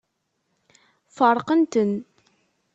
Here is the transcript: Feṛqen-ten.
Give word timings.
Feṛqen-ten. 1.15 1.91